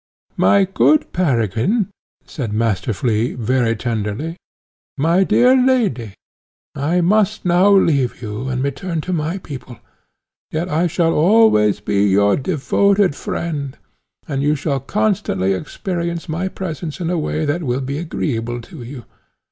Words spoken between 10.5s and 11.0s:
I